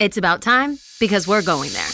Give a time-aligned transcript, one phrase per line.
[0.00, 1.90] It's about time because we're going there.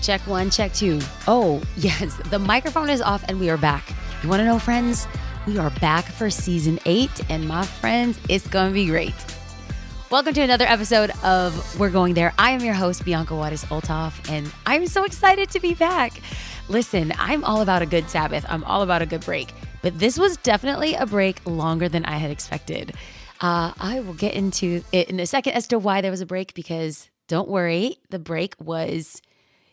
[0.00, 1.00] Check one, check two.
[1.26, 3.92] Oh, yes, the microphone is off and we are back.
[4.22, 5.08] You want to know, friends?
[5.48, 9.12] We are back for season eight, and my friends, it's going to be great.
[10.08, 12.32] Welcome to another episode of We're Going There.
[12.38, 16.12] I am your host, Bianca Juárez Olthoff, and I'm so excited to be back.
[16.68, 19.52] Listen, I'm all about a good Sabbath, I'm all about a good break,
[19.82, 22.94] but this was definitely a break longer than I had expected.
[23.40, 26.26] Uh, I will get into it in a second as to why there was a
[26.26, 29.20] break because don't worry, the break was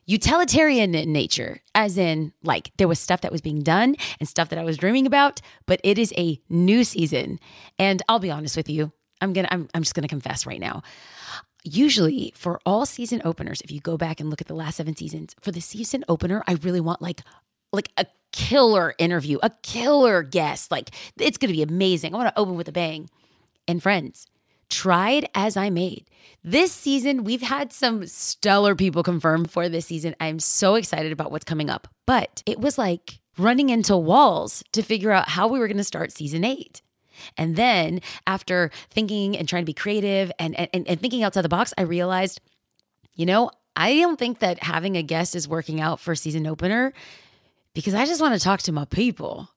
[0.06, 4.50] utilitarian in nature, as in, like, there was stuff that was being done and stuff
[4.50, 7.40] that I was dreaming about, but it is a new season.
[7.80, 10.84] And I'll be honest with you, I'm gonna, I'm, I'm just gonna confess right now.
[11.64, 14.96] Usually, for all season openers, if you go back and look at the last seven
[14.96, 17.22] seasons, for the season opener, I really want like,
[17.72, 20.72] like a killer interview, a killer guest.
[20.72, 22.14] Like, it's gonna be amazing.
[22.14, 23.10] I wanna open with a bang
[23.68, 24.28] and friends.
[24.70, 26.06] Tried as I made.
[26.44, 30.16] This season, we've had some stellar people confirmed for this season.
[30.20, 31.88] I'm so excited about what's coming up.
[32.06, 35.84] But it was like running into walls to figure out how we were going to
[35.84, 36.82] start season eight.
[37.38, 41.50] And then after thinking and trying to be creative and, and, and thinking outside the
[41.50, 42.42] box, I realized,
[43.16, 46.94] you know, I don't think that having a guest is working out for season opener
[47.74, 49.50] because I just want to talk to my people.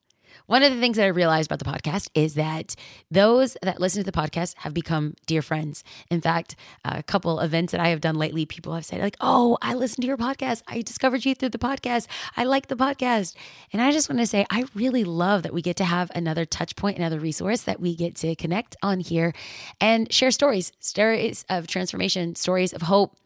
[0.47, 2.75] One of the things that I realized about the podcast is that
[3.11, 5.83] those that listen to the podcast have become dear friends.
[6.11, 9.58] In fact, a couple events that I have done lately, people have said, like, oh,
[9.61, 10.62] I listened to your podcast.
[10.69, 12.06] I discovered you through the podcast.
[12.36, 13.34] I like the podcast.
[13.72, 16.44] And I just want to say, I really love that we get to have another
[16.44, 19.34] touch point, another resource that we get to connect on here
[19.80, 23.17] and share stories, stories of transformation, stories of hope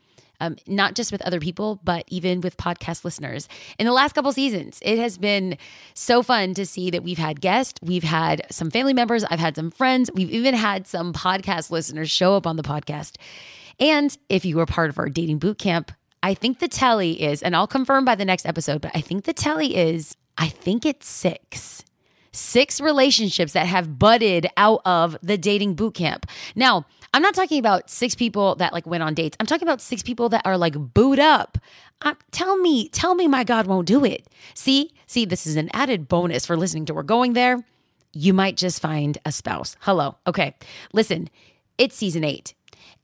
[0.40, 3.48] um, not just with other people, but even with podcast listeners.
[3.78, 5.56] In the last couple seasons, it has been
[5.94, 9.56] so fun to see that we've had guests, we've had some family members, I've had
[9.56, 13.16] some friends, we've even had some podcast listeners show up on the podcast.
[13.78, 17.42] And if you were part of our dating boot camp, I think the tally is,
[17.42, 20.84] and I'll confirm by the next episode, but I think the tally is, I think
[20.84, 21.84] it's six
[22.32, 26.26] six relationships that have budded out of the dating boot camp.
[26.54, 29.36] Now, I'm not talking about six people that like went on dates.
[29.40, 31.58] I'm talking about six people that are like booed up.
[32.30, 34.26] Tell me, tell me my God won't do it.
[34.54, 37.64] See, see, this is an added bonus for listening to We're Going There.
[38.12, 39.76] You might just find a spouse.
[39.80, 40.16] Hello.
[40.26, 40.54] Okay.
[40.92, 41.28] Listen,
[41.78, 42.54] it's season eight.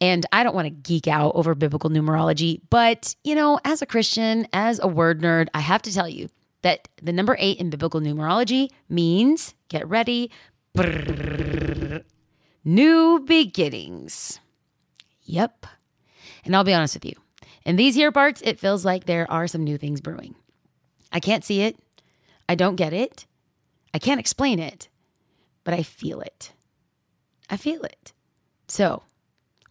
[0.01, 3.87] And I don't want to geek out over biblical numerology, but you know, as a
[3.87, 6.29] Christian, as a word nerd, I have to tell you
[6.63, 10.31] that the number eight in biblical numerology means, get ready,
[12.67, 14.41] new beginnings.
[15.23, 15.67] Yep.
[16.45, 17.15] And I'll be honest with you.
[17.65, 20.35] In these here parts, it feels like there are some new things brewing.
[21.13, 21.79] I can't see it.
[22.49, 23.27] I don't get it.
[23.95, 24.89] I can't explain it,
[25.65, 26.53] but I feel it.
[27.49, 28.13] I feel it.
[28.69, 29.03] So,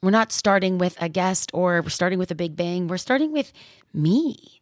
[0.02, 2.88] we're not starting with a guest or we're starting with a big bang.
[2.88, 3.52] We're starting with
[3.94, 4.62] me.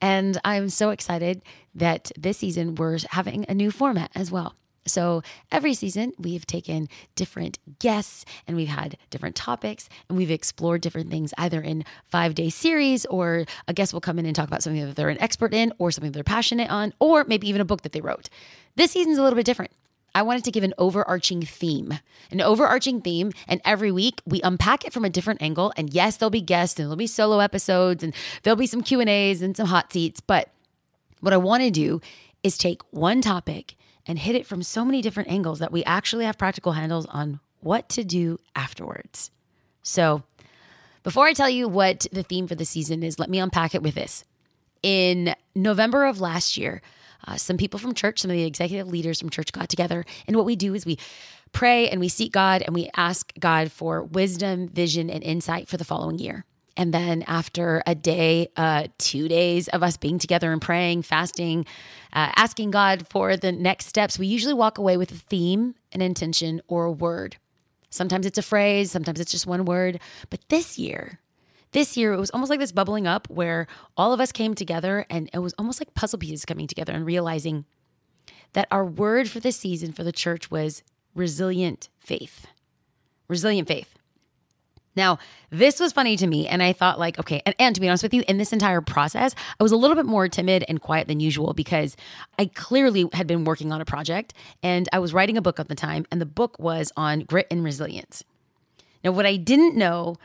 [0.00, 1.42] And I'm so excited
[1.74, 4.54] that this season we're having a new format as well.
[4.90, 10.80] So every season, we've taken different guests and we've had different topics and we've explored
[10.80, 14.48] different things either in five day series or a guest will come in and talk
[14.48, 17.60] about something that they're an expert in or something they're passionate on or maybe even
[17.60, 18.28] a book that they wrote.
[18.76, 19.72] This season's a little bit different.
[20.14, 21.98] I wanted to give an overarching theme,
[22.30, 23.32] an overarching theme.
[23.46, 25.72] And every week we unpack it from a different angle.
[25.76, 29.00] And yes, there'll be guests and there'll be solo episodes and there'll be some Q
[29.00, 30.20] and A's and some hot seats.
[30.20, 30.50] But
[31.20, 32.00] what I want to do
[32.42, 36.24] is take one topic and hit it from so many different angles that we actually
[36.24, 39.30] have practical handles on what to do afterwards.
[39.82, 40.22] So
[41.02, 43.82] before I tell you what the theme for the season is, let me unpack it
[43.82, 44.24] with this.
[44.82, 46.82] In November of last year,
[47.26, 50.04] uh, some people from church, some of the executive leaders from church got together.
[50.26, 50.98] And what we do is we
[51.52, 55.76] pray and we seek God and we ask God for wisdom, vision, and insight for
[55.76, 56.44] the following year.
[56.80, 61.66] And then after a day, uh, two days of us being together and praying, fasting,
[62.10, 66.00] uh, asking God for the next steps, we usually walk away with a theme, an
[66.00, 67.36] intention, or a word.
[67.90, 70.00] Sometimes it's a phrase, sometimes it's just one word.
[70.30, 71.20] But this year,
[71.72, 75.04] this year, it was almost like this bubbling up where all of us came together
[75.10, 77.66] and it was almost like puzzle pieces coming together and realizing
[78.54, 80.82] that our word for this season for the church was
[81.14, 82.46] resilient faith.
[83.28, 83.99] Resilient faith.
[85.00, 85.18] Now,
[85.48, 88.02] this was funny to me, and I thought, like, okay, and, and, to be honest
[88.02, 91.08] with you, in this entire process, I was a little bit more timid and quiet
[91.08, 91.96] than usual because
[92.38, 95.68] I clearly had been working on a project and I was writing a book at
[95.68, 98.24] the time, and the book was on grit and resilience.
[99.02, 100.16] Now, what I didn't know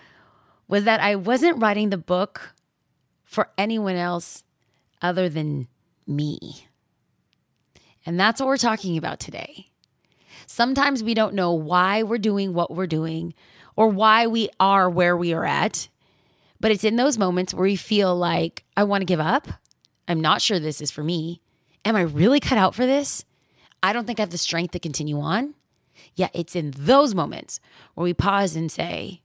[0.67, 2.53] was that I wasn't writing the book
[3.23, 4.43] for anyone else
[5.01, 5.69] other than
[6.05, 6.67] me.
[8.05, 9.69] And that's what we're talking about today.
[10.47, 13.33] Sometimes we don't know why we're doing what we're doing
[13.75, 15.87] or why we are where we are at.
[16.59, 19.47] But it's in those moments where we feel like, I want to give up.
[20.07, 21.41] I'm not sure this is for me.
[21.83, 23.25] Am I really cut out for this?
[23.83, 25.53] I don't think I have the strength to continue on.
[26.15, 27.59] Yeah, it's in those moments
[27.93, 29.21] where we pause and say,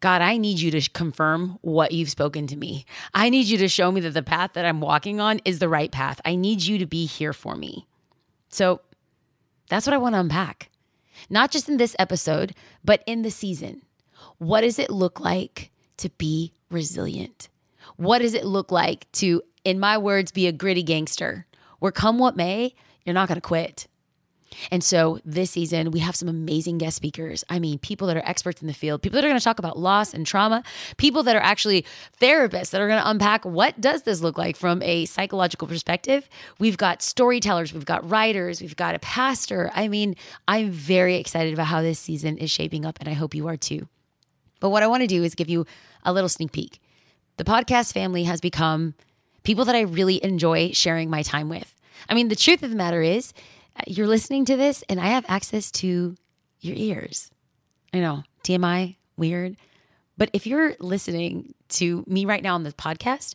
[0.00, 2.86] God, I need you to confirm what you've spoken to me.
[3.14, 5.68] I need you to show me that the path that I'm walking on is the
[5.68, 6.20] right path.
[6.24, 7.86] I need you to be here for me.
[8.48, 8.80] So
[9.68, 10.70] that's what I want to unpack,
[11.28, 12.54] not just in this episode,
[12.84, 13.82] but in the season.
[14.38, 17.48] What does it look like to be resilient?
[17.96, 21.46] What does it look like to, in my words, be a gritty gangster
[21.80, 22.74] where come what may,
[23.04, 23.87] you're not going to quit.
[24.70, 27.44] And so this season, we have some amazing guest speakers.
[27.48, 29.58] I mean, people that are experts in the field, people that are going to talk
[29.58, 30.62] about loss and trauma,
[30.96, 31.84] people that are actually
[32.20, 36.28] therapists that are going to unpack what does this look like from a psychological perspective.
[36.58, 39.70] We've got storytellers, we've got writers, we've got a pastor.
[39.74, 40.16] I mean,
[40.46, 43.56] I'm very excited about how this season is shaping up, and I hope you are
[43.56, 43.88] too.
[44.60, 45.66] But what I want to do is give you
[46.04, 46.80] a little sneak peek.
[47.36, 48.94] The podcast family has become
[49.44, 51.74] people that I really enjoy sharing my time with.
[52.08, 53.32] I mean, the truth of the matter is,
[53.86, 56.16] you're listening to this and I have access to
[56.60, 57.30] your ears.
[57.92, 59.56] I know, TMI, weird.
[60.16, 63.34] But if you're listening to me right now on this podcast,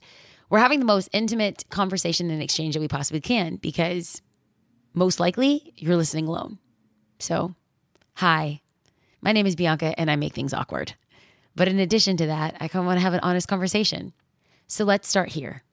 [0.49, 4.21] we're having the most intimate conversation and exchange that we possibly can because
[4.93, 6.59] most likely you're listening alone.
[7.19, 7.55] So,
[8.15, 8.61] hi,
[9.21, 10.93] my name is Bianca and I make things awkward.
[11.55, 14.13] But in addition to that, I kind of want to have an honest conversation.
[14.67, 15.63] So let's start here.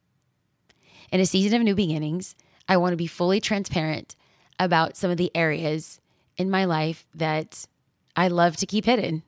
[1.11, 2.37] In a season of new beginnings,
[2.69, 4.15] I want to be fully transparent
[4.61, 5.99] about some of the areas
[6.37, 7.67] in my life that
[8.15, 9.25] I love to keep hidden.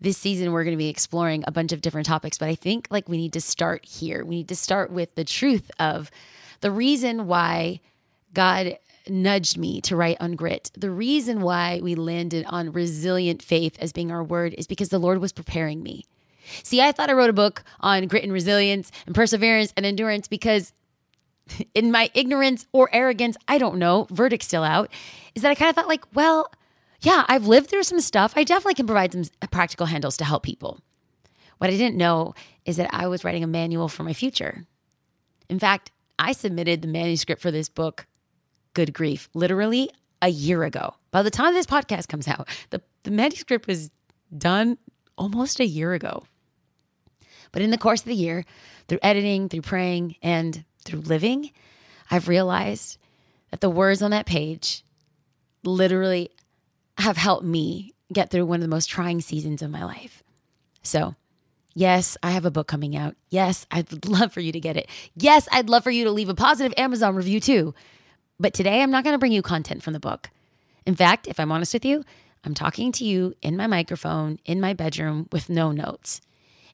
[0.00, 2.88] This season, we're going to be exploring a bunch of different topics, but I think
[2.90, 4.24] like we need to start here.
[4.24, 6.10] We need to start with the truth of
[6.60, 7.80] the reason why
[8.32, 10.70] God nudged me to write on grit.
[10.76, 14.98] The reason why we landed on resilient faith as being our word is because the
[14.98, 16.04] Lord was preparing me.
[16.62, 20.28] See, I thought I wrote a book on grit and resilience and perseverance and endurance
[20.28, 20.72] because
[21.74, 24.90] in my ignorance or arrogance, I don't know, verdict still out,
[25.34, 26.50] is that I kind of thought, like, well,
[27.00, 28.32] yeah, I've lived through some stuff.
[28.36, 30.80] I definitely can provide some uh, practical handles to help people.
[31.58, 32.34] What I didn't know
[32.64, 34.66] is that I was writing a manual for my future.
[35.48, 38.06] In fact, I submitted the manuscript for this book,
[38.74, 39.90] good grief, literally
[40.22, 40.94] a year ago.
[41.10, 43.90] By the time this podcast comes out, the, the manuscript was
[44.36, 44.78] done
[45.16, 46.24] almost a year ago.
[47.52, 48.44] But in the course of the year,
[48.88, 51.50] through editing, through praying, and through living,
[52.10, 52.98] I've realized
[53.50, 54.84] that the words on that page
[55.64, 56.30] literally
[56.98, 60.22] have helped me get through one of the most trying seasons of my life.
[60.82, 61.14] So,
[61.74, 63.16] yes, I have a book coming out.
[63.28, 64.88] Yes, I'd love for you to get it.
[65.14, 67.74] Yes, I'd love for you to leave a positive Amazon review too.
[68.38, 70.30] But today, I'm not going to bring you content from the book.
[70.84, 72.04] In fact, if I'm honest with you,
[72.44, 76.20] I'm talking to you in my microphone in my bedroom with no notes.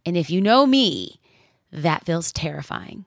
[0.04, 1.20] And if you know me,
[1.72, 3.06] that feels terrifying.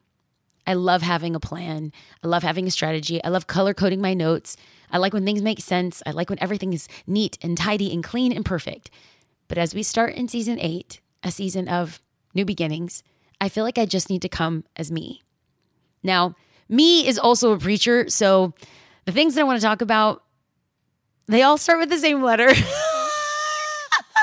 [0.68, 1.92] I love having a plan.
[2.24, 3.24] I love having a strategy.
[3.24, 4.58] I love color coding my notes.
[4.92, 6.02] I like when things make sense.
[6.06, 8.90] I like when everything is neat and tidy and clean and perfect.
[9.48, 12.00] But as we start in season eight, a season of
[12.34, 13.04] new beginnings,
[13.40, 15.22] I feel like I just need to come as me.
[16.04, 16.36] Now,
[16.70, 18.10] me is also a preacher.
[18.10, 18.54] So
[19.06, 20.24] the things that I want to talk about,
[21.28, 22.50] they all start with the same letter.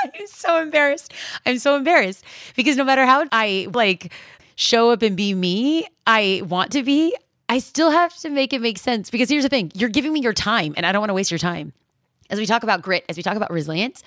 [0.03, 1.13] I'm so embarrassed.
[1.45, 2.25] I'm so embarrassed
[2.55, 4.11] because no matter how I like
[4.55, 7.15] show up and be me I want to be,
[7.47, 10.21] I still have to make it make sense because here's the thing you're giving me
[10.21, 11.73] your time and I don't want to waste your time.
[12.29, 14.01] As we talk about grit, as we talk about resilience,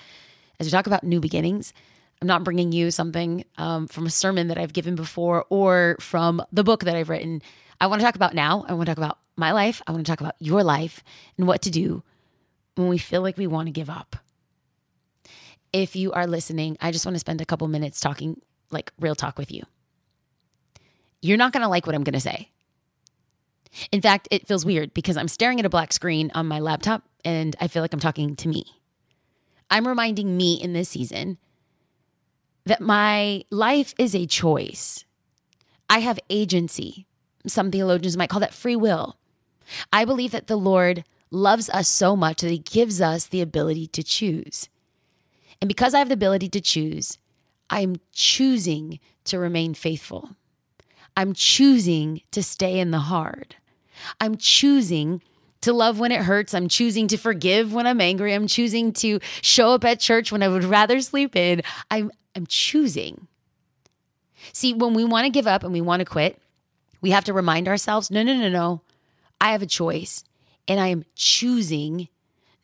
[0.59, 1.73] as we talk about new beginnings,
[2.21, 6.41] I'm not bringing you something um, from a sermon that I've given before or from
[6.51, 7.41] the book that I've written.
[7.79, 8.65] I want to talk about now.
[8.67, 9.81] I want to talk about my life.
[9.87, 11.03] I want to talk about your life
[11.37, 12.03] and what to do
[12.75, 14.15] when we feel like we want to give up.
[15.71, 19.15] If you are listening, I just want to spend a couple minutes talking like real
[19.15, 19.63] talk with you
[21.21, 22.49] you're not going to like what I'm going to say.
[23.91, 27.03] In fact, it feels weird because I'm staring at a black screen on my laptop
[27.25, 28.65] and I feel like I'm talking to me.
[29.69, 31.37] I'm reminding me in this season
[32.65, 35.05] that my life is a choice.
[35.89, 37.05] I have agency.
[37.45, 39.17] Some theologians might call that free will.
[39.91, 43.87] I believe that the Lord loves us so much that he gives us the ability
[43.87, 44.69] to choose.
[45.61, 47.17] And because I have the ability to choose,
[47.69, 50.35] I'm choosing to remain faithful.
[51.17, 53.55] I'm choosing to stay in the hard.
[54.21, 55.21] I'm choosing
[55.61, 56.53] to love when it hurts.
[56.53, 58.35] I'm choosing to forgive when I'm angry.
[58.35, 61.63] I'm choosing to show up at church when I would rather sleep in.
[61.89, 63.27] I'm, I'm choosing.
[64.53, 66.39] See, when we want to give up and we want to quit,
[67.01, 68.81] we have to remind ourselves no, no, no, no.
[69.41, 70.23] I have a choice
[70.67, 72.07] and I am choosing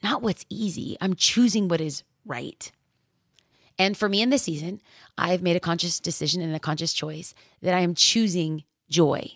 [0.03, 2.71] not what's easy, I'm choosing what is right.
[3.83, 4.81] And for me in this season,
[5.17, 9.29] I've made a conscious decision and a conscious choice that I am choosing joy.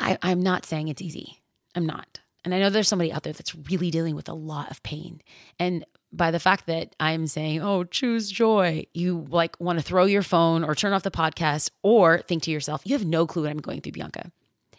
[0.00, 1.40] I, I'm not saying it's easy.
[1.76, 2.18] I'm not.
[2.44, 5.22] And I know there's somebody out there that's really dealing with a lot of pain.
[5.60, 10.04] And by the fact that I'm saying, oh, choose joy, you like want to throw
[10.04, 13.42] your phone or turn off the podcast or think to yourself, you have no clue
[13.42, 14.32] what I'm going through, Bianca.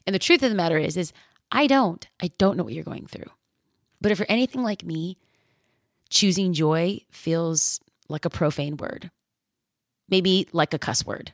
[0.06, 1.14] And the truth of the matter is, is
[1.54, 2.06] I don't.
[2.22, 3.32] I don't know what you're going through.
[4.02, 5.18] But if you're anything like me,
[6.10, 9.12] choosing joy feels like a profane word,
[10.10, 11.34] maybe like a cuss word.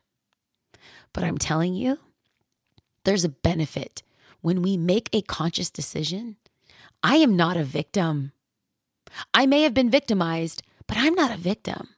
[1.14, 2.00] But I'm telling you,
[3.04, 4.04] there's a benefit
[4.42, 6.38] when we make a conscious decision.
[7.04, 8.32] I am not a victim.
[9.34, 11.90] I may have been victimized, but I'm not a victim.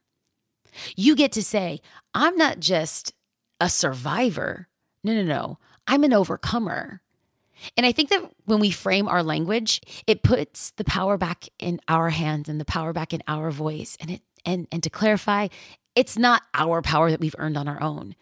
[0.96, 1.80] You get to say,
[2.12, 3.12] I'm not just
[3.60, 4.68] a survivor.
[5.04, 5.58] No, no, no.
[5.86, 7.00] I'm an overcomer.
[7.76, 11.80] And I think that when we frame our language, it puts the power back in
[11.88, 13.96] our hands and the power back in our voice.
[14.00, 15.48] And it and and to clarify,
[15.94, 18.14] it's not our power that we've earned on our own.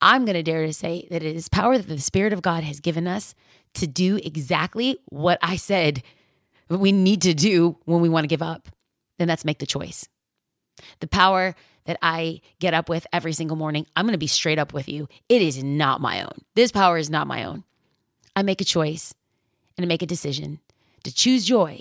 [0.00, 2.64] I'm going to dare to say that it is power that the Spirit of God
[2.64, 3.36] has given us
[3.74, 6.02] to do exactly what I said
[6.68, 8.68] we need to do when we want to give up.
[9.18, 10.08] Then that's make the choice.
[11.00, 14.58] The power that I get up with every single morning, I'm going to be straight
[14.58, 15.08] up with you.
[15.28, 16.38] It is not my own.
[16.54, 17.64] This power is not my own.
[18.34, 19.14] I make a choice
[19.76, 20.60] and I make a decision
[21.04, 21.80] to choose joy.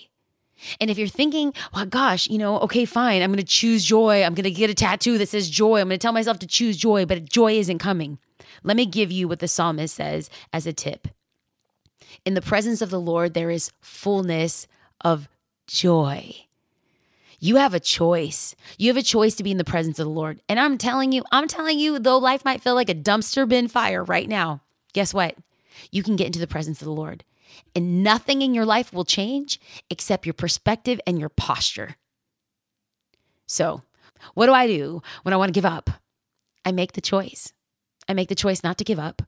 [0.80, 4.24] And if you're thinking, well, gosh, you know, okay, fine, I'm going to choose joy.
[4.24, 5.80] I'm going to get a tattoo that says joy.
[5.80, 8.20] I'm going to tell myself to choose joy, but joy isn't coming.
[8.64, 11.08] Let me give you what the psalmist says as a tip.
[12.26, 14.68] In the presence of the Lord, there is fullness
[15.04, 15.28] of
[15.66, 16.36] joy.
[17.40, 18.56] You have a choice.
[18.78, 20.42] You have a choice to be in the presence of the Lord.
[20.48, 23.68] And I'm telling you, I'm telling you, though life might feel like a dumpster bin
[23.68, 24.62] fire right now,
[24.94, 25.36] guess what?
[25.92, 27.24] You can get into the presence of the Lord.
[27.76, 29.60] And nothing in your life will change
[29.90, 31.96] except your perspective and your posture.
[33.46, 33.82] So,
[34.34, 35.90] what do I do when I want to give up?
[36.64, 37.54] I make the choice.
[38.08, 39.22] I make the choice not to give up,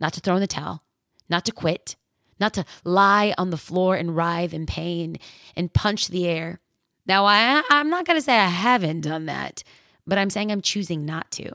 [0.00, 0.84] not to throw in the towel,
[1.28, 1.96] not to quit,
[2.40, 5.18] not to lie on the floor and writhe in pain
[5.56, 6.60] and punch the air.
[7.06, 9.62] Now, I, I'm not going to say I haven't done that,
[10.06, 11.52] but I'm saying I'm choosing not to.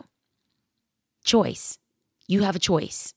[1.24, 1.77] Choice.
[2.27, 3.13] You have a choice.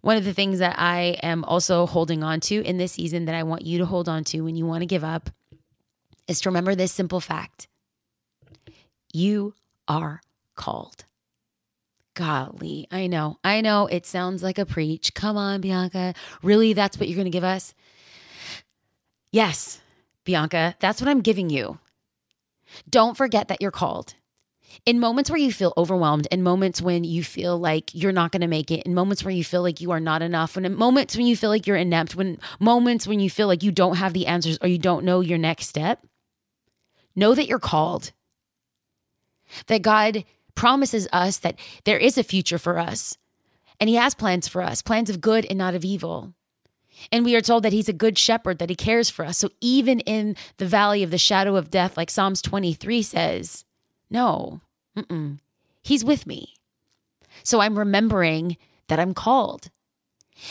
[0.00, 3.34] One of the things that I am also holding on to in this season that
[3.34, 5.30] I want you to hold on to when you want to give up
[6.26, 7.68] is to remember this simple fact
[9.12, 9.54] you
[9.88, 10.20] are
[10.54, 11.04] called.
[12.14, 15.14] Golly, I know, I know it sounds like a preach.
[15.14, 16.14] Come on, Bianca.
[16.42, 17.74] Really, that's what you're going to give us?
[19.32, 19.80] Yes,
[20.24, 21.78] Bianca, that's what I'm giving you.
[22.88, 24.14] Don't forget that you're called
[24.86, 28.40] in moments where you feel overwhelmed, in moments when you feel like you're not going
[28.40, 30.74] to make it, in moments where you feel like you are not enough, when in
[30.74, 33.96] moments when you feel like you're inept, when moments when you feel like you don't
[33.96, 36.06] have the answers or you don't know your next step,
[37.16, 38.12] know that you're called.
[39.66, 40.24] That God
[40.54, 43.16] promises us that there is a future for us
[43.80, 46.34] and He has plans for us, plans of good and not of evil.
[47.10, 49.38] And we are told that he's a good shepherd, that he cares for us.
[49.38, 53.64] So even in the valley of the shadow of death, like Psalms 23 says,
[54.10, 54.60] no,
[54.96, 55.38] Mm-mm.
[55.82, 56.54] He's with me.
[57.42, 58.56] So I'm remembering
[58.88, 59.70] that I'm called.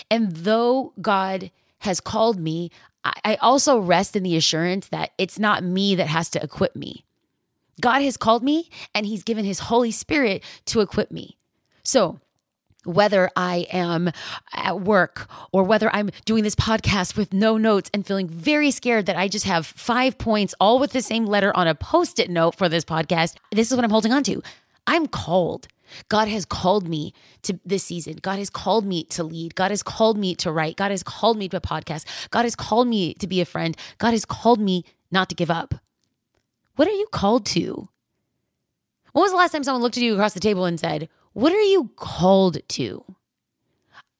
[0.10, 2.72] And though God has called me,
[3.04, 7.06] I also rest in the assurance that it's not me that has to equip me.
[7.80, 11.38] God has called me and He's given His Holy Spirit to equip me.
[11.84, 12.20] So,
[12.86, 14.12] whether I am
[14.54, 19.06] at work or whether I'm doing this podcast with no notes and feeling very scared
[19.08, 22.30] that I just have five points all with the same letter on a post it
[22.30, 24.42] note for this podcast, this is what I'm holding on to.
[24.88, 25.68] I'm called.
[26.08, 28.18] God has called me to this season.
[28.22, 29.56] God has called me to lead.
[29.56, 30.78] God has called me to write.
[30.78, 32.06] God has called me to a podcast.
[32.30, 33.76] God has called me to be a friend.
[33.98, 35.76] God has called me not to give up.
[36.76, 37.90] What are you called to?
[39.12, 41.10] When was the last time someone looked at you across the table and said,
[41.40, 43.04] what are you called to?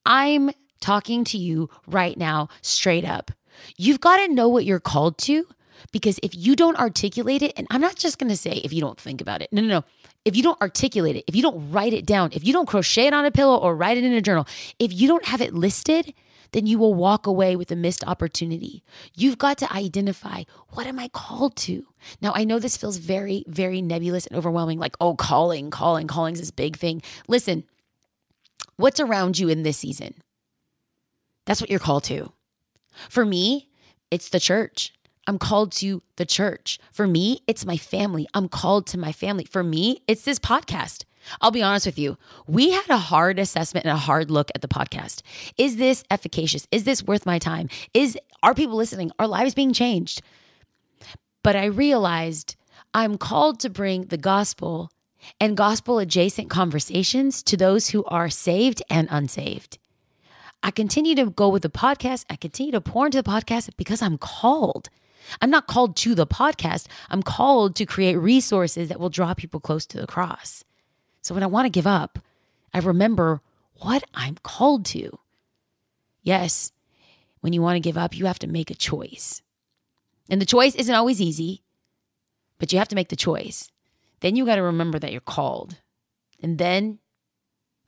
[0.06, 3.32] I'm talking to you right now, straight up.
[3.78, 5.46] You've got to know what you're called to
[5.92, 8.80] because if you don't articulate it, and I'm not just going to say if you
[8.80, 9.84] don't think about it, no, no, no.
[10.24, 13.08] If you don't articulate it, if you don't write it down, if you don't crochet
[13.08, 14.48] it on a pillow or write it in a journal,
[14.80, 16.14] if you don't have it listed,
[16.52, 18.84] then you will walk away with a missed opportunity.
[19.16, 21.86] You've got to identify what am I called to?
[22.22, 26.34] Now, I know this feels very, very nebulous and overwhelming like, oh, calling, calling, calling
[26.34, 27.02] is this big thing.
[27.28, 27.64] Listen,
[28.78, 30.16] what's around you in this season?
[31.46, 32.32] That's what you're called to.
[33.10, 33.70] For me,
[34.12, 34.94] it's the church.
[35.28, 36.80] I'm called to the church.
[36.92, 38.28] For me, it's my family.
[38.34, 39.46] I'm called to my family.
[39.46, 41.04] For me, it's this podcast.
[41.42, 42.18] I'll be honest with you.
[42.48, 45.22] We had a hard assessment and a hard look at the podcast.
[45.58, 46.68] Is this efficacious?
[46.72, 47.70] Is this worth my time?
[47.94, 49.12] Is are people listening?
[49.20, 50.22] Are lives being changed?
[51.44, 52.56] But I realized
[52.94, 54.92] I'm called to bring the gospel
[55.40, 59.78] and gospel adjacent conversations to those who are saved and unsaved.
[60.64, 62.26] I continue to go with the podcast.
[62.30, 64.90] I continue to pour into the podcast because I'm called.
[65.42, 66.88] I'm not called to the podcast.
[67.10, 70.64] I'm called to create resources that will draw people close to the cross.
[71.22, 72.20] So when I want to give up,
[72.74, 73.42] I remember
[73.76, 75.20] what I'm called to.
[76.22, 76.72] Yes,
[77.42, 79.42] when you want to give up, you have to make a choice.
[80.30, 81.64] And the choice isn't always easy,
[82.60, 83.72] but you have to make the choice.
[84.20, 85.78] Then you got to remember that you're called.
[86.42, 87.00] And then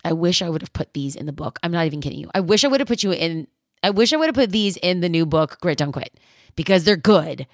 [0.03, 1.59] I wish I would have put these in the book.
[1.61, 2.31] I'm not even kidding you.
[2.33, 3.47] I wish I would have put you in,
[3.83, 6.17] I wish I would have put these in the new book, Grit Don't Quit,
[6.55, 7.47] because they're good.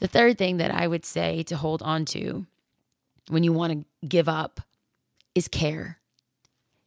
[0.00, 2.46] The third thing that I would say to hold on to
[3.28, 4.60] when you want to give up
[5.38, 5.98] is care.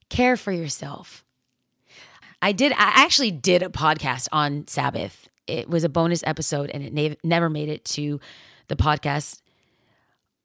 [0.10, 1.26] Care for yourself.
[2.42, 5.28] I did, I actually did a podcast on Sabbath.
[5.48, 8.20] It was a bonus episode and it ne- never made it to
[8.68, 9.42] the podcast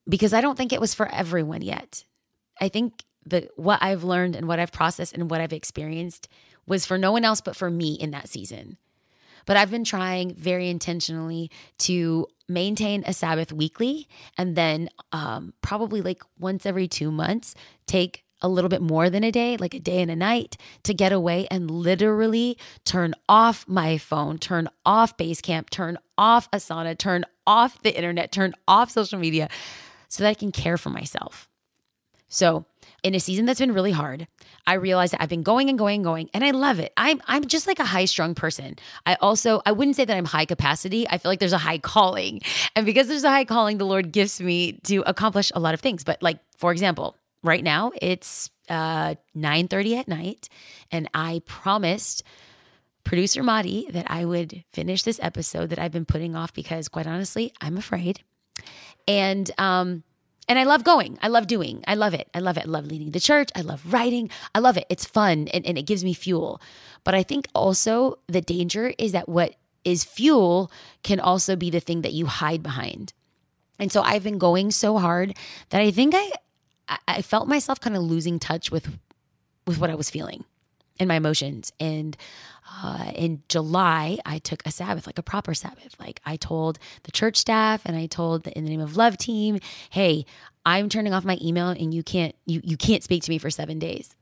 [0.08, 2.04] because I don't think it was for everyone yet.
[2.60, 6.28] I think that what I've learned and what I've processed and what I've experienced
[6.66, 8.76] was for no one else but for me in that season.
[9.46, 16.02] But I've been trying very intentionally to maintain a Sabbath weekly and then um, probably
[16.02, 17.54] like once every two months,
[17.86, 20.92] take a little bit more than a day, like a day and a night, to
[20.92, 27.24] get away and literally turn off my phone, turn off Basecamp, turn off Asana, turn
[27.46, 29.48] off the internet, turn off social media
[30.08, 31.48] so that I can care for myself.
[32.28, 32.66] So,
[33.02, 34.26] in a season that's been really hard,
[34.66, 36.92] I realized that I've been going and going and going and I love it.
[36.96, 38.76] I'm I'm just like a high-strung person.
[39.04, 41.08] I also I wouldn't say that I'm high capacity.
[41.08, 42.40] I feel like there's a high calling.
[42.74, 45.80] And because there's a high calling, the Lord gives me to accomplish a lot of
[45.80, 46.02] things.
[46.02, 47.16] But like for example,
[47.46, 50.48] right now it's uh 9:30 at night
[50.90, 52.22] and I promised
[53.06, 57.06] producer Madi that I would finish this episode that I've been putting off because quite
[57.06, 58.20] honestly, I'm afraid.
[59.08, 60.02] And um
[60.48, 61.18] and I love going.
[61.22, 61.82] I love doing.
[61.88, 62.28] I love it.
[62.32, 62.64] I love it.
[62.64, 63.48] I love leading the church.
[63.56, 64.30] I love writing.
[64.54, 64.86] I love it.
[64.88, 66.60] It's fun and, and it gives me fuel.
[67.04, 70.70] But I think also the danger is that what is fuel
[71.02, 73.12] can also be the thing that you hide behind.
[73.78, 75.36] And so I've been going so hard
[75.70, 76.32] that I think I
[77.08, 78.88] I felt myself kind of losing touch with
[79.66, 80.44] with what I was feeling
[80.98, 81.72] and my emotions.
[81.80, 82.16] And
[82.82, 85.96] uh, in July, I took a Sabbath, like a proper Sabbath.
[85.98, 89.16] Like I told the church staff and I told the In the Name of Love
[89.16, 89.58] team,
[89.90, 90.24] "Hey,
[90.64, 93.50] I'm turning off my email, and you can't you you can't speak to me for
[93.50, 94.14] seven days."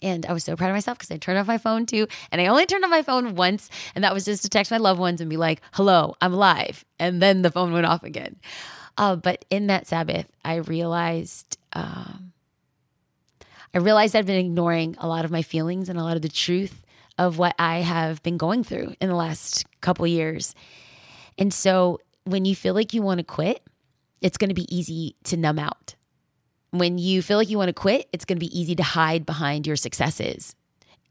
[0.00, 2.06] And I was so proud of myself because I turned off my phone too.
[2.30, 4.76] And I only turned off my phone once, and that was just to text my
[4.76, 6.84] loved ones and be like, hello, I'm alive.
[7.00, 8.36] And then the phone went off again.
[8.98, 12.32] Uh, but in that Sabbath, I realized um,
[13.72, 16.28] I realized I'd been ignoring a lot of my feelings and a lot of the
[16.28, 16.82] truth
[17.16, 20.54] of what I have been going through in the last couple years.
[21.36, 23.62] And so when you feel like you want to quit,
[24.20, 25.94] it's going to be easy to numb out.
[26.70, 29.24] When you feel like you want to quit, it's going to be easy to hide
[29.24, 30.54] behind your successes.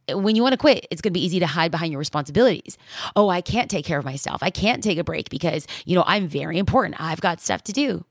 [0.09, 2.77] When you want to quit, it's going to be easy to hide behind your responsibilities.
[3.15, 4.41] Oh, I can't take care of myself.
[4.41, 6.99] I can't take a break because, you know, I'm very important.
[6.99, 8.05] I've got stuff to do.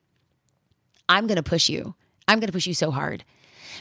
[1.08, 1.94] I'm going to push you.
[2.28, 3.24] I'm going to push you so hard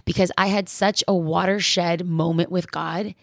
[0.05, 3.15] because I had such a watershed moment with God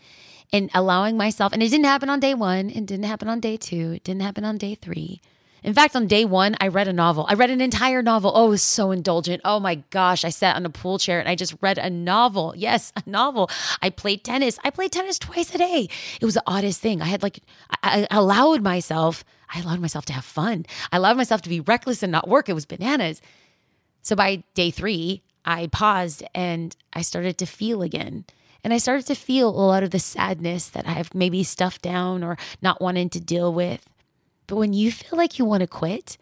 [0.53, 3.57] and allowing myself, and it didn't happen on day one, it didn't happen on day
[3.57, 5.21] two, it didn't happen on day three.
[5.63, 7.25] In fact, on day one, I read a novel.
[7.29, 8.33] I read an entire novel.
[8.35, 9.43] Oh, it was so indulgent.
[9.45, 10.25] Oh my gosh.
[10.25, 12.53] I sat on a pool chair and I just read a novel.
[12.57, 13.49] Yes, a novel.
[13.81, 14.59] I played tennis.
[14.65, 15.89] I played tennis twice a day.
[16.21, 17.01] It was the oddest thing.
[17.01, 17.41] I had like,
[17.83, 20.67] I allowed myself, I allowed myself to have fun.
[20.91, 22.49] I allowed myself to be reckless and not work.
[22.49, 23.21] It was bananas.
[24.03, 28.25] So by day three, I paused and I started to feel again.
[28.65, 32.23] And I started to feel a lot of the sadness that I've maybe stuffed down
[32.25, 33.89] or not wanting to deal with.
[34.47, 36.19] But when you feel like you want to quit,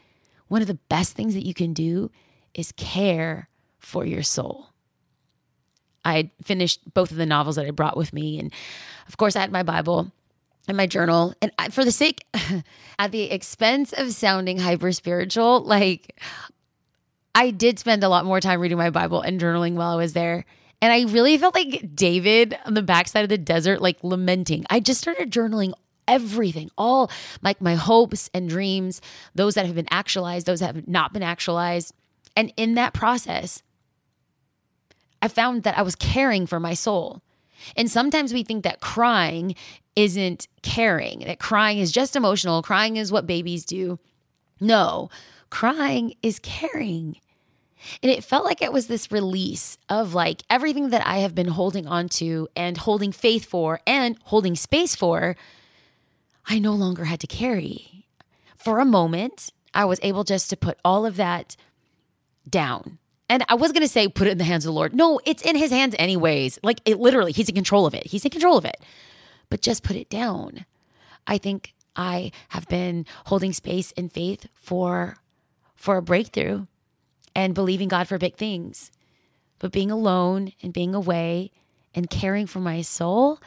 [0.49, 2.11] one of the best things that you can do
[2.55, 4.67] is care for your soul.
[6.05, 8.39] I finished both of the novels that I brought with me.
[8.39, 8.53] And
[9.09, 10.11] of course, I had my Bible
[10.69, 11.35] and my journal.
[11.43, 12.25] And for the sake,
[12.99, 16.21] at the expense of sounding hyper spiritual, like
[17.35, 20.13] I did spend a lot more time reading my Bible and journaling while I was
[20.13, 20.45] there.
[20.83, 24.65] And I really felt like David on the backside of the desert, like lamenting.
[24.71, 25.73] I just started journaling
[26.11, 29.01] everything, all like my hopes and dreams,
[29.35, 31.95] those that have been actualized, those that have not been actualized.
[32.37, 33.63] And in that process,
[35.23, 37.23] I found that I was caring for my soul.
[37.77, 39.55] And sometimes we think that crying
[39.95, 43.99] isn't caring, that crying is just emotional, crying is what babies do.
[44.61, 45.11] No,
[45.51, 47.17] crying is caring.
[48.03, 51.49] And it felt like it was this release of like everything that I have been
[51.49, 55.37] holding on to and holding faith for and holding space for,
[56.51, 58.07] I no longer had to carry.
[58.57, 61.57] For a moment, I was able just to put all of that
[62.49, 62.99] down.
[63.29, 64.93] And I was going to say put it in the hands of the Lord.
[64.93, 66.59] No, it's in his hands anyways.
[66.65, 68.05] Like it literally, he's in control of it.
[68.05, 68.83] He's in control of it.
[69.49, 70.67] But just put it down.
[71.25, 75.19] I think I have been holding space in faith for
[75.77, 76.67] for a breakthrough
[77.35, 78.91] and believing God for big things.
[79.61, 81.53] But being alone and being away
[81.95, 83.41] and caring for my soul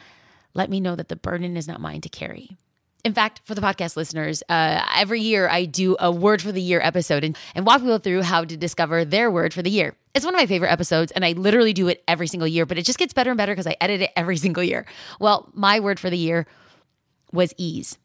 [0.54, 2.56] let me know that the burden is not mine to carry.
[3.04, 6.60] In fact, for the podcast listeners, uh, every year I do a word for the
[6.60, 9.94] year episode and, and walk people through how to discover their word for the year.
[10.14, 12.78] It's one of my favorite episodes, and I literally do it every single year, but
[12.78, 14.86] it just gets better and better because I edit it every single year.
[15.20, 16.46] Well, my word for the year
[17.30, 17.98] was ease.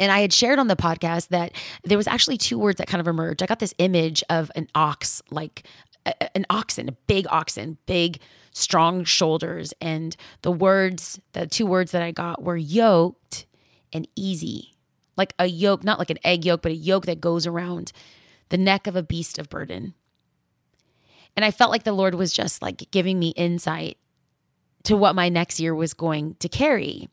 [0.00, 1.52] And I had shared on the podcast that
[1.84, 3.42] there was actually two words that kind of emerged.
[3.42, 5.62] I got this image of an ox, like
[6.06, 8.20] a, an oxen, a big oxen, big,
[8.52, 9.72] strong shoulders.
[9.80, 13.46] And the words, the two words that I got were yoked
[13.92, 14.74] and easy,
[15.16, 17.92] like a yoke, not like an egg yolk, but a yoke that goes around
[18.48, 19.94] the neck of a beast of burden.
[21.36, 23.98] And I felt like the Lord was just like giving me insight
[24.84, 27.08] to what my next year was going to carry.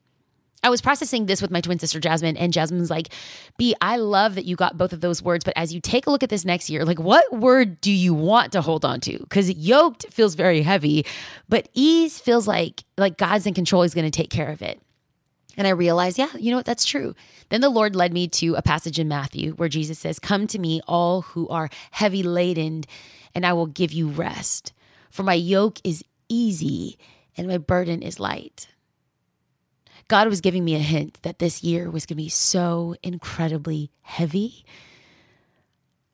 [0.63, 3.09] I was processing this with my twin sister Jasmine, and Jasmine's like,
[3.55, 6.09] B, I love that you got both of those words, but as you take a
[6.09, 9.19] look at this next year, like what word do you want to hold on to?
[9.19, 11.05] Because yoked feels very heavy,
[11.47, 14.81] but ease feels like like God's in control, he's gonna take care of it.
[15.57, 16.65] And I realized, yeah, you know what?
[16.65, 17.15] That's true.
[17.49, 20.59] Then the Lord led me to a passage in Matthew where Jesus says, Come to
[20.59, 22.83] me, all who are heavy laden,
[23.33, 24.73] and I will give you rest.
[25.09, 26.97] For my yoke is easy
[27.37, 28.67] and my burden is light.
[30.07, 33.91] God was giving me a hint that this year was going to be so incredibly
[34.01, 34.65] heavy.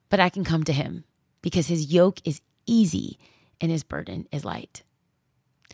[0.10, 1.04] But I can come to Him
[1.42, 3.20] because His yoke is easy
[3.60, 4.84] and His burden is light.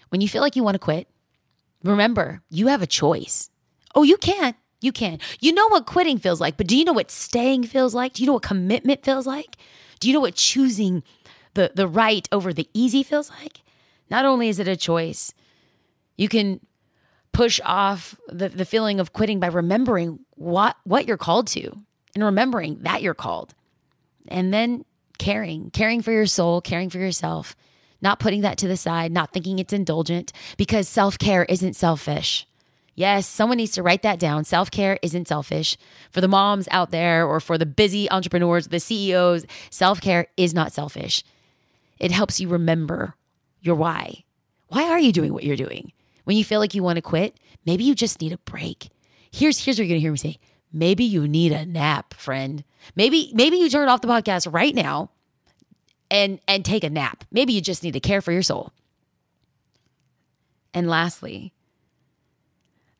[0.10, 1.08] When you feel like you want to quit,
[1.84, 3.50] remember you have a choice.
[3.98, 4.54] Oh, you can.
[4.80, 5.18] You can.
[5.40, 8.14] You know what quitting feels like, but do you know what staying feels like?
[8.14, 9.58] Do you know what commitment feels like?
[10.00, 11.02] Do you know what choosing
[11.56, 13.64] the, the right over the easy feels like?
[14.12, 15.34] Not only is it a choice,
[16.16, 16.60] you can
[17.32, 21.72] push off the, the feeling of quitting by remembering what what you're called to
[22.14, 23.56] and remembering that you're called.
[24.28, 24.86] And then
[25.18, 27.56] caring, caring for your soul, caring for yourself,
[28.02, 32.47] not putting that to the side, not thinking it's indulgent because self-care isn't selfish.
[32.98, 34.44] Yes, someone needs to write that down.
[34.44, 35.78] Self care isn't selfish.
[36.10, 40.56] For the moms out there or for the busy entrepreneurs, the CEOs, self care is
[40.56, 41.24] not selfish.
[42.00, 43.14] It helps you remember
[43.62, 44.24] your why.
[44.70, 45.94] Why are you doing what you're doing?
[46.24, 48.90] When you feel like you want to quit, maybe you just need a break.
[49.32, 50.40] Here's here's what you're gonna hear me say.
[50.74, 52.64] Maybe you need a nap, friend.
[52.96, 55.12] Maybe maybe you turn off the podcast right now
[56.10, 57.26] and and take a nap.
[57.32, 58.74] Maybe you just need to care for your soul.
[60.74, 61.54] And lastly,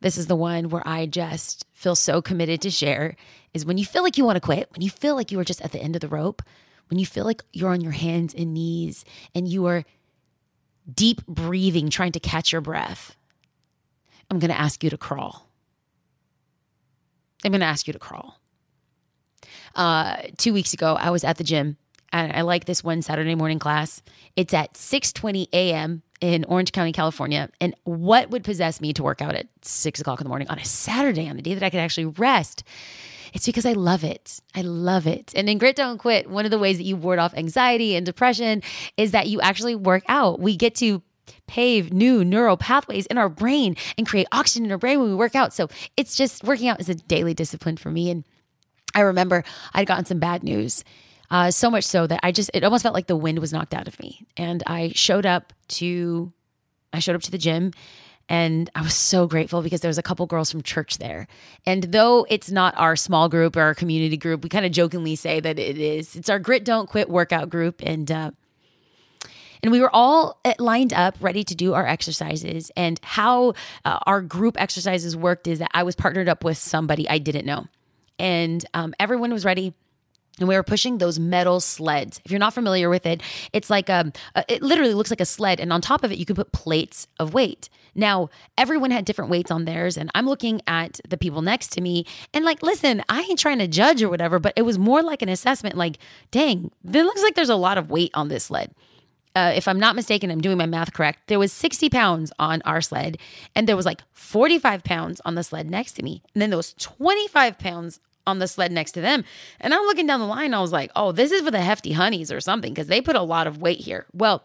[0.02, 3.16] this is the one where I just feel so committed to share
[3.54, 5.44] is when you feel like you want to quit, when you feel like you are
[5.44, 6.42] just at the end of the rope,
[6.90, 9.84] when you feel like you're on your hands and knees and you are
[10.92, 13.16] deep breathing, trying to catch your breath,
[14.30, 15.50] I'm going to ask you to crawl.
[17.44, 18.40] I'm going to ask you to crawl.
[19.76, 21.78] Uh, two weeks ago, I was at the gym
[22.12, 24.02] and I like this one Saturday morning class.
[24.36, 27.50] It's at 6:20 a.m in Orange County, California.
[27.62, 30.60] And what would possess me to work out at six o'clock in the morning on
[30.60, 32.64] a Saturday, on the day that I could actually rest?
[33.34, 34.40] It's because I love it.
[34.56, 35.34] I love it.
[35.36, 38.06] And in Grit Don't Quit, one of the ways that you ward off anxiety and
[38.06, 38.64] depression
[38.96, 40.40] is that you actually work out.
[40.40, 41.02] We get to
[41.46, 45.16] pave new neural pathways in our brain and create oxygen in our brain when we
[45.16, 45.54] work out.
[45.54, 48.10] So it's just working out is a daily discipline for me.
[48.10, 48.24] And
[48.96, 50.84] I remember I'd gotten some bad news
[51.30, 53.74] uh, so much so that I just, it almost felt like the wind was knocked
[53.74, 54.26] out of me.
[54.36, 56.32] And I showed up to,
[56.94, 57.74] I showed up to the gym
[58.30, 61.28] and I was so grateful because there was a couple girls from church there.
[61.66, 65.16] And though it's not our small group or our community group, we kind of jokingly
[65.16, 66.16] say that it is.
[66.16, 68.32] It's our grit don't quit workout group and uh
[69.64, 73.54] and we were all uh, lined up ready to do our exercises and how
[73.86, 77.48] uh, our group exercises worked is that I was partnered up with somebody I didn't
[77.48, 77.66] know.
[78.20, 79.74] And um, everyone was ready
[80.40, 82.22] and we were pushing those metal sleds.
[82.26, 83.22] If you're not familiar with it,
[83.54, 86.18] it's like um, a, it literally looks like a sled, and on top of it,
[86.18, 87.70] you can put plates of weight.
[87.96, 91.82] Now, everyone had different weights on theirs, and I'm looking at the people next to
[91.82, 95.02] me, and like, listen, I ain't trying to judge or whatever, but it was more
[95.02, 95.76] like an assessment.
[95.76, 95.98] Like,
[96.32, 98.74] dang, it looks like there's a lot of weight on this sled.
[99.36, 101.28] Uh, if I'm not mistaken, I'm doing my math correct.
[101.28, 103.18] There was 60 pounds on our sled,
[103.54, 106.58] and there was like 45 pounds on the sled next to me, and then there
[106.58, 109.24] was 25 pounds on the sled next to them.
[109.60, 111.94] And I'm looking down the line, I was like, oh, this is for the hefty
[111.94, 114.06] honeys or something, because they put a lot of weight here.
[114.14, 114.44] Well,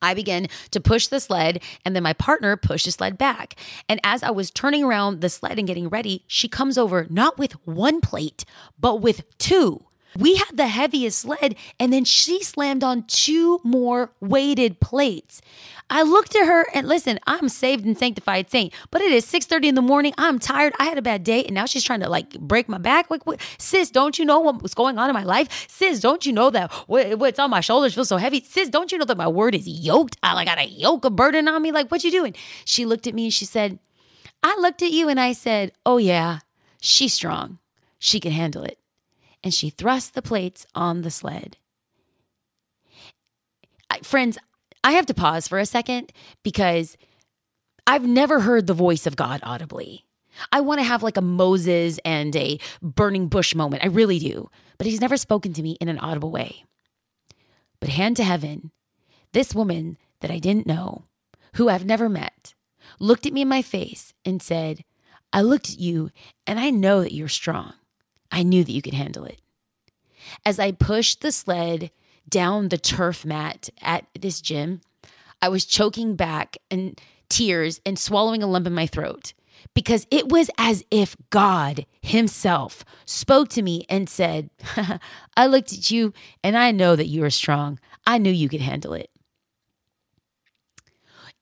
[0.00, 3.56] I began to push the sled, and then my partner pushed the sled back.
[3.88, 7.36] And as I was turning around the sled and getting ready, she comes over not
[7.36, 8.44] with one plate,
[8.78, 9.84] but with two.
[10.16, 15.40] We had the heaviest sled, and then she slammed on two more weighted plates.
[15.90, 19.68] I looked at her and listen, I'm saved and sanctified saint, but it is 6:30
[19.68, 20.12] in the morning.
[20.18, 20.74] I'm tired.
[20.78, 23.10] I had a bad day, and now she's trying to like break my back.
[23.10, 23.40] Like, what?
[23.58, 25.66] sis, don't you know what was going on in my life?
[25.68, 28.42] Sis, don't you know that what's on my shoulders feels so heavy?
[28.44, 30.16] Sis, don't you know that my word is yoked?
[30.22, 31.72] I got a yoke, of burden on me.
[31.72, 32.34] Like, what you doing?
[32.64, 33.78] She looked at me and she said,
[34.42, 36.40] I looked at you and I said, Oh yeah,
[36.80, 37.58] she's strong.
[37.98, 38.78] She can handle it
[39.42, 41.56] and she thrust the plates on the sled.
[43.90, 44.38] I, friends,
[44.84, 46.96] I have to pause for a second because
[47.86, 50.04] I've never heard the voice of God audibly.
[50.52, 53.84] I want to have like a Moses and a burning bush moment.
[53.84, 54.50] I really do.
[54.76, 56.64] But he's never spoken to me in an audible way.
[57.80, 58.70] But hand to heaven,
[59.32, 61.04] this woman that I didn't know,
[61.54, 62.54] who I've never met,
[63.00, 64.84] looked at me in my face and said,
[65.32, 66.10] I looked at you
[66.46, 67.74] and I know that you're strong.
[68.30, 69.40] I knew that you could handle it.
[70.44, 71.90] As I pushed the sled
[72.28, 74.80] down the turf mat at this gym,
[75.40, 79.32] I was choking back and tears and swallowing a lump in my throat
[79.74, 84.50] because it was as if God Himself spoke to me and said,
[85.36, 86.12] I looked at you
[86.42, 87.78] and I know that you are strong.
[88.06, 89.10] I knew you could handle it.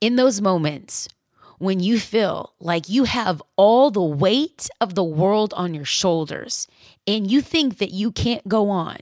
[0.01, 1.09] In those moments
[1.59, 6.67] when you feel like you have all the weight of the world on your shoulders
[7.07, 8.99] and you think that you can't go on,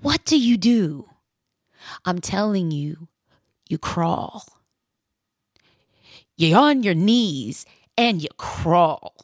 [0.00, 1.08] what do you do?
[2.04, 3.08] I'm telling you,
[3.68, 4.44] you crawl.
[6.36, 9.14] You're on your knees and you crawl.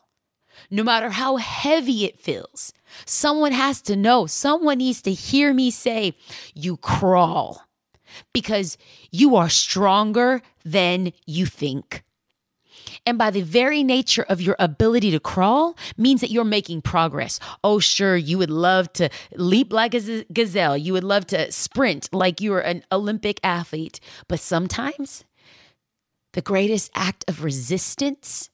[0.71, 2.73] No matter how heavy it feels,
[3.05, 6.15] someone has to know, someone needs to hear me say,
[6.55, 7.63] you crawl
[8.33, 8.79] because
[9.11, 12.04] you are stronger than you think.
[13.07, 17.39] And by the very nature of your ability to crawl means that you're making progress.
[17.63, 20.77] Oh, sure, you would love to leap like a gazelle.
[20.77, 24.01] You would love to sprint like you're an Olympic athlete.
[24.27, 25.25] But sometimes
[26.33, 28.49] the greatest act of resistance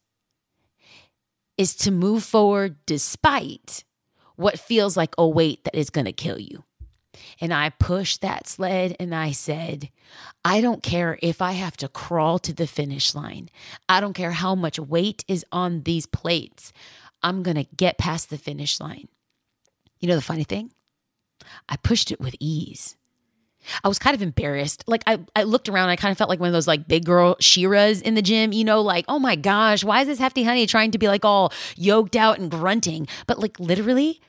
[1.57, 3.85] is to move forward despite
[4.35, 6.65] what feels like a weight that is going to kill you.
[7.41, 9.91] And I pushed that sled and I said,
[10.45, 13.49] I don't care if I have to crawl to the finish line.
[13.89, 16.73] I don't care how much weight is on these plates.
[17.23, 19.09] I'm going to get past the finish line.
[20.01, 20.73] You know the funny thing?
[21.69, 22.97] I pushed it with ease.
[23.85, 24.85] I was kind of embarrassed.
[24.87, 27.05] Like I, I looked around, I kind of felt like one of those like big
[27.05, 30.45] girl Shiras in the gym, you know, like, oh my gosh, why is this hefty
[30.45, 33.07] honey trying to be like all yoked out and grunting?
[33.27, 34.21] But like literally,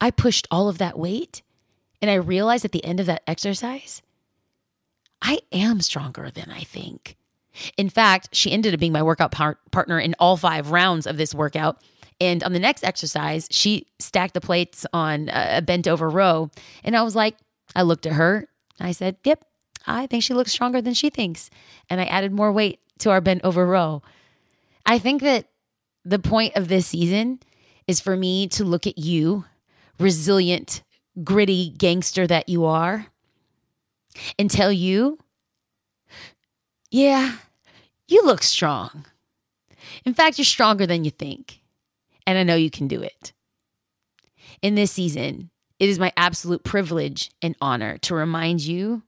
[0.00, 1.42] I pushed all of that weight
[2.04, 4.02] and I realized at the end of that exercise,
[5.22, 7.16] I am stronger than I think.
[7.78, 11.16] In fact, she ended up being my workout par- partner in all five rounds of
[11.16, 11.80] this workout.
[12.20, 16.50] And on the next exercise, she stacked the plates on a bent over row.
[16.84, 17.38] And I was like,
[17.74, 18.48] I looked at her.
[18.78, 19.42] I said, Yep,
[19.86, 21.48] I think she looks stronger than she thinks.
[21.88, 24.02] And I added more weight to our bent over row.
[24.84, 25.46] I think that
[26.04, 27.40] the point of this season
[27.86, 29.46] is for me to look at you,
[29.98, 30.82] resilient,
[31.22, 33.06] gritty gangster that you are,
[34.38, 35.18] and tell you,
[36.90, 37.36] yeah,
[38.08, 39.06] you look strong.
[40.04, 41.60] In fact, you're stronger than you think.
[42.26, 43.32] And I know you can do it.
[44.62, 49.02] In this season, it is my absolute privilege and honor to remind you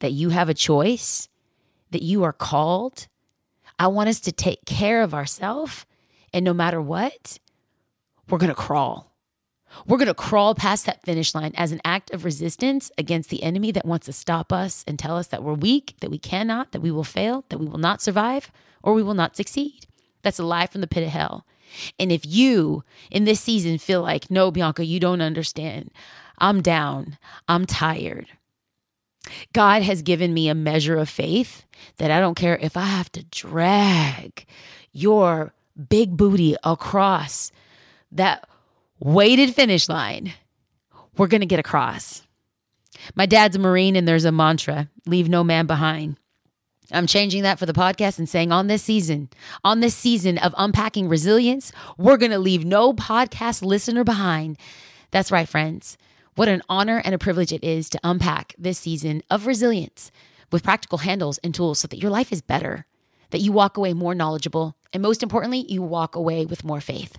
[0.00, 1.28] that you have a choice,
[1.90, 3.06] that you are called.
[3.78, 5.84] I want us to take care of ourselves.
[6.32, 7.38] And no matter what,
[8.28, 9.13] we're going to crawl.
[9.86, 13.42] We're going to crawl past that finish line as an act of resistance against the
[13.42, 16.72] enemy that wants to stop us and tell us that we're weak, that we cannot,
[16.72, 18.50] that we will fail, that we will not survive,
[18.82, 19.86] or we will not succeed.
[20.22, 21.46] That's a lie from the pit of hell.
[21.98, 25.90] And if you in this season feel like, no, Bianca, you don't understand,
[26.38, 28.28] I'm down, I'm tired.
[29.52, 31.64] God has given me a measure of faith
[31.96, 34.44] that I don't care if I have to drag
[34.92, 35.54] your
[35.88, 37.50] big booty across
[38.12, 38.46] that
[39.04, 40.32] weighted finish line,
[41.18, 42.22] we're going to get across.
[43.14, 46.16] My dad's a Marine and there's a mantra leave no man behind.
[46.90, 49.28] I'm changing that for the podcast and saying on this season,
[49.62, 54.56] on this season of unpacking resilience, we're going to leave no podcast listener behind.
[55.10, 55.98] That's right, friends.
[56.34, 60.10] What an honor and a privilege it is to unpack this season of resilience
[60.50, 62.86] with practical handles and tools so that your life is better,
[63.30, 67.18] that you walk away more knowledgeable, and most importantly, you walk away with more faith.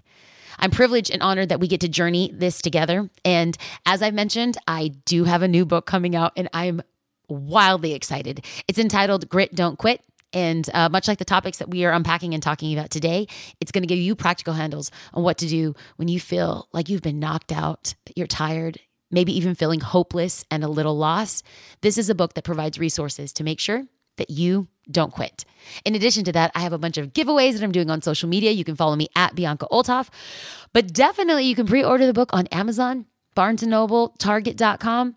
[0.60, 3.10] I'm privileged and honored that we get to journey this together.
[3.24, 6.82] And as I've mentioned, I do have a new book coming out and I'm
[7.28, 8.46] wildly excited.
[8.68, 10.02] It's entitled Grit Don't Quit.
[10.34, 13.28] And uh, much like the topics that we are unpacking and talking about today,
[13.62, 16.90] it's going to give you practical handles on what to do when you feel like
[16.90, 18.78] you've been knocked out, you're tired,
[19.12, 21.46] maybe even feeling hopeless and a little lost,
[21.82, 23.84] this is a book that provides resources to make sure
[24.18, 25.46] that you don't quit.
[25.84, 28.30] In addition to that, I have a bunch of giveaways that I'm doing on social
[28.30, 28.52] media.
[28.52, 30.10] You can follow me at Bianca Olthoff,
[30.74, 35.16] but definitely you can pre order the book on Amazon, Barnes and Noble, Target.com.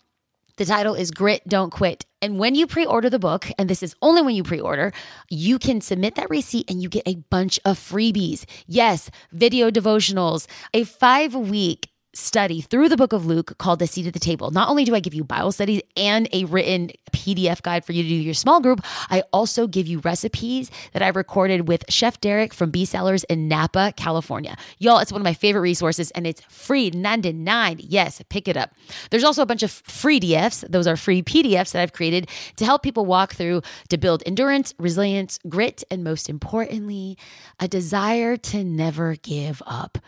[0.57, 2.05] The title is Grit Don't Quit.
[2.21, 4.93] And when you pre order the book, and this is only when you pre order,
[5.31, 8.45] you can submit that receipt and you get a bunch of freebies.
[8.67, 14.07] Yes, video devotionals, a five week study through the book of Luke called The Seat
[14.07, 14.51] at the Table.
[14.51, 18.03] Not only do I give you Bible studies and a written PDF guide for you
[18.03, 22.21] to do your small group, I also give you recipes that I've recorded with Chef
[22.21, 24.57] Derek from B Cellars in Napa, California.
[24.79, 27.81] Y'all, it's one of my favorite resources and it's free 99.
[27.81, 28.75] Yes, pick it up.
[29.11, 30.69] There's also a bunch of free DFs.
[30.69, 34.75] Those are free PDFs that I've created to help people walk through to build endurance,
[34.79, 37.19] resilience, grit, and most importantly,
[37.61, 39.99] a desire to never give up.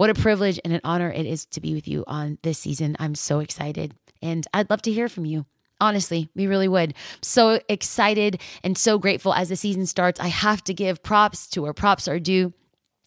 [0.00, 2.96] What a privilege and an honor it is to be with you on this season.
[2.98, 5.44] I'm so excited and I'd love to hear from you.
[5.78, 6.94] Honestly, we really would.
[7.20, 10.18] So excited and so grateful as the season starts.
[10.18, 12.54] I have to give props to where props are due.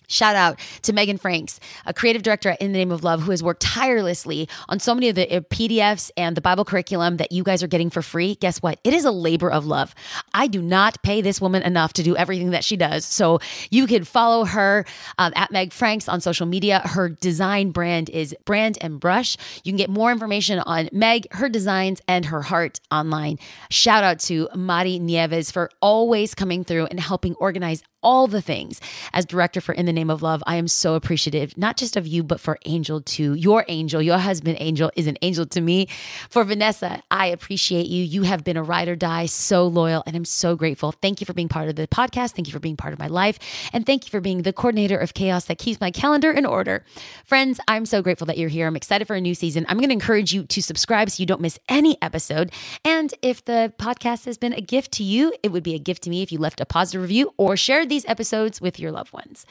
[0.08, 3.32] Shout out to Megan Franks, a creative director at In the Name of Love, who
[3.32, 7.32] has worked tirelessly on so many of the uh, PDFs and the Bible curriculum that
[7.32, 8.36] you guys are getting for free.
[8.36, 8.80] Guess what?
[8.84, 9.96] It is a labor of love.
[10.34, 13.06] I do not pay this woman enough to do everything that she does.
[13.06, 13.40] So
[13.70, 14.86] you can follow her
[15.18, 16.80] um, at Meg Franks on social media.
[16.80, 19.38] Her design brand is Brand and Brush.
[19.64, 23.40] You can get more information on Meg, her designs, and her heart online.
[23.70, 28.80] Shout out to Mari Nieves for always coming through and helping organize all the things.
[29.14, 32.06] As director for In the Name of Love, I am so appreciative, not just of
[32.06, 33.34] you, but for Angel too.
[33.34, 35.88] Your angel, your husband, Angel, is an angel to me.
[36.30, 38.04] For Vanessa, I appreciate you.
[38.04, 40.92] You have been a ride or die, so loyal, and I'm so grateful.
[40.92, 42.32] Thank you for being part of the podcast.
[42.32, 43.40] Thank you for being part of my life.
[43.72, 46.84] And thank you for being the coordinator of chaos that keeps my calendar in order.
[47.26, 48.68] Friends, I'm so grateful that you're here.
[48.68, 49.66] I'm excited for a new season.
[49.70, 52.52] I'm going to encourage you to subscribe so you don't miss any episode.
[52.84, 56.04] And if the podcast has been a gift to you, it would be a gift
[56.04, 59.14] to me if you left a positive review or shared these episodes with your loved
[59.14, 59.46] ones.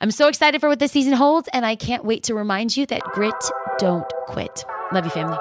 [0.00, 2.86] I'm so excited for what this season holds, and I can't wait to remind you
[2.86, 3.34] that grit
[3.78, 4.64] don't quit.
[4.92, 5.38] Love you, family.